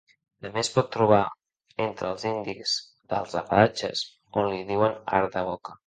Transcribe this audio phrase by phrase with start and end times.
[0.43, 1.19] També es pot trobar
[1.85, 2.75] entre els indis
[3.13, 4.05] dels Apalatxes,
[4.43, 5.79] on li diuen arc de boca.